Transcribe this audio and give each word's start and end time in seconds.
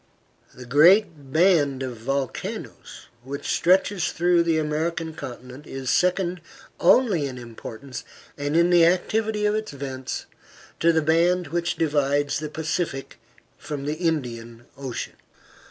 The 0.55 0.65
great 0.65 1.31
band 1.31 1.83
of 1.83 1.95
volcanoes 1.97 3.05
which 3.23 3.47
stretches 3.53 4.11
through 4.11 4.41
the 4.41 4.57
American 4.57 5.13
continent 5.13 5.67
is 5.67 5.91
second 5.91 6.41
only 6.79 7.27
in 7.27 7.37
importance, 7.37 8.03
and 8.35 8.57
in 8.57 8.71
the 8.71 8.83
activity 8.83 9.45
of 9.45 9.53
its 9.53 9.73
vents, 9.73 10.25
to 10.79 10.91
the 10.91 11.03
band 11.03 11.49
which 11.49 11.75
divides 11.75 12.39
the 12.39 12.49
Pacific 12.49 13.19
from 13.59 13.85
the 13.85 13.93
Indian 13.93 14.65
Ocean. 14.75 15.17